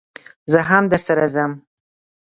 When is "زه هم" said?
0.51-0.83